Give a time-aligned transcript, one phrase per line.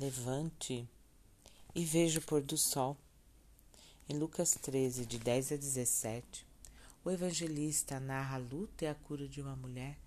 [0.00, 0.88] Levante
[1.74, 2.96] e veja o pôr do sol.
[4.08, 6.46] Em Lucas 13, de 10 a 17,
[7.04, 9.98] o evangelista narra a luta e a cura de uma mulher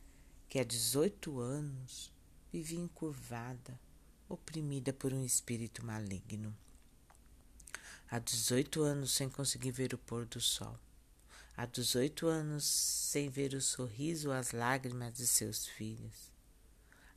[0.50, 2.12] que há 18 anos
[2.52, 3.80] vivia encurvada,
[4.28, 6.58] oprimida por um espírito maligno.
[8.10, 10.76] Há 18 anos sem conseguir ver o pôr do sol.
[11.56, 16.33] Há 18 anos sem ver o sorriso ou as lágrimas de seus filhos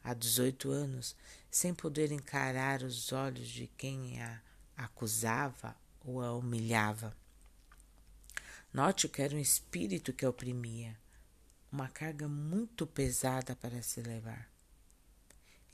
[0.07, 1.17] há 18 anos,
[1.51, 4.41] sem poder encarar os olhos de quem a
[4.77, 5.75] acusava
[6.05, 7.17] ou a humilhava.
[8.73, 10.97] Note que era um espírito que a oprimia,
[11.73, 14.49] uma carga muito pesada para se levar.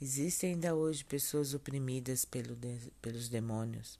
[0.01, 3.99] Existem ainda hoje pessoas oprimidas pelo de, pelos demônios.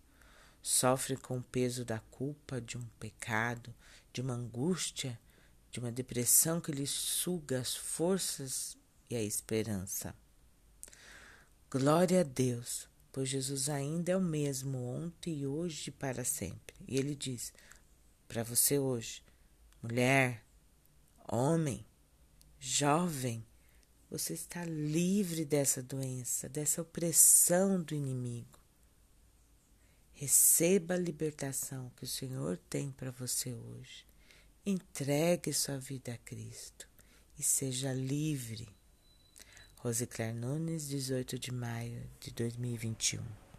[0.63, 3.73] Sofrem com o peso da culpa, de um pecado,
[4.11, 5.19] de uma angústia,
[5.69, 8.77] de uma depressão que lhes suga as forças
[9.09, 10.15] e a esperança.
[11.75, 16.75] Glória a Deus, pois Jesus ainda é o mesmo ontem e hoje e para sempre.
[16.87, 17.51] E ele diz
[18.27, 19.23] para você hoje,
[19.81, 20.45] mulher,
[21.27, 21.83] homem,
[22.59, 23.43] jovem,
[24.07, 28.59] você está livre dessa doença, dessa opressão do inimigo.
[30.11, 34.05] Receba a libertação que o Senhor tem para você hoje.
[34.63, 36.87] Entregue sua vida a Cristo
[37.35, 38.67] e seja livre.
[39.83, 43.42] Rosicler Nunes, 18 de maio de 2021.